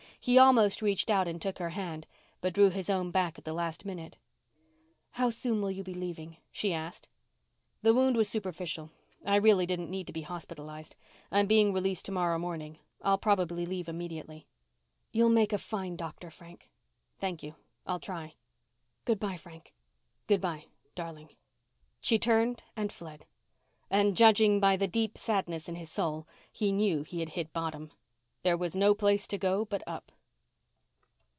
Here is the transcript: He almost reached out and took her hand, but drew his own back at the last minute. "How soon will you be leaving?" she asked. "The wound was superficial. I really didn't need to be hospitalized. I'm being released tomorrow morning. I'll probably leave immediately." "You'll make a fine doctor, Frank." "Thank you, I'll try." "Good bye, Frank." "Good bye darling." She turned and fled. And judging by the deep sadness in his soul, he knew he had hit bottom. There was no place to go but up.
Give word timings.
He 0.23 0.37
almost 0.37 0.83
reached 0.83 1.09
out 1.09 1.27
and 1.27 1.41
took 1.41 1.57
her 1.57 1.71
hand, 1.71 2.05
but 2.41 2.53
drew 2.53 2.69
his 2.69 2.91
own 2.91 3.09
back 3.09 3.39
at 3.39 3.43
the 3.43 3.53
last 3.53 3.85
minute. 3.85 4.17
"How 5.13 5.31
soon 5.31 5.59
will 5.63 5.71
you 5.71 5.83
be 5.83 5.95
leaving?" 5.95 6.37
she 6.51 6.75
asked. 6.75 7.07
"The 7.81 7.91
wound 7.95 8.15
was 8.15 8.29
superficial. 8.29 8.91
I 9.25 9.37
really 9.37 9.65
didn't 9.65 9.89
need 9.89 10.05
to 10.05 10.13
be 10.13 10.21
hospitalized. 10.21 10.95
I'm 11.31 11.47
being 11.47 11.73
released 11.73 12.05
tomorrow 12.05 12.37
morning. 12.37 12.77
I'll 13.01 13.17
probably 13.17 13.65
leave 13.65 13.89
immediately." 13.89 14.45
"You'll 15.11 15.29
make 15.31 15.53
a 15.53 15.57
fine 15.57 15.95
doctor, 15.95 16.29
Frank." 16.29 16.69
"Thank 17.17 17.41
you, 17.41 17.55
I'll 17.87 17.99
try." 17.99 18.35
"Good 19.05 19.19
bye, 19.19 19.37
Frank." 19.37 19.73
"Good 20.27 20.39
bye 20.39 20.65
darling." 20.93 21.29
She 21.99 22.19
turned 22.19 22.61
and 22.75 22.93
fled. 22.93 23.25
And 23.89 24.15
judging 24.15 24.59
by 24.59 24.77
the 24.77 24.87
deep 24.87 25.17
sadness 25.17 25.67
in 25.67 25.73
his 25.77 25.89
soul, 25.89 26.27
he 26.51 26.71
knew 26.71 27.01
he 27.01 27.21
had 27.21 27.29
hit 27.29 27.51
bottom. 27.53 27.89
There 28.43 28.57
was 28.57 28.75
no 28.75 28.95
place 28.95 29.27
to 29.27 29.37
go 29.37 29.65
but 29.65 29.83
up. 29.85 30.11